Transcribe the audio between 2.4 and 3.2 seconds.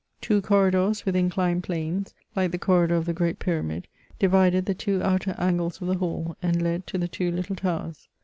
the corridor of the